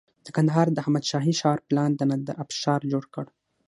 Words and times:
د 0.25 0.27
کندهار 0.35 0.67
د 0.71 0.77
احمد 0.83 1.03
شاهي 1.11 1.33
ښار 1.39 1.57
پلان 1.67 1.91
د 1.95 2.01
نادر 2.09 2.35
افشار 2.43 2.79
جوړ 2.91 3.03
کړ 3.13 3.25